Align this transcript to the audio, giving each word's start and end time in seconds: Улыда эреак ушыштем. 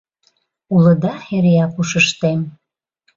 Улыда 0.73 1.13
эреак 1.35 1.73
ушыштем. 1.81 2.39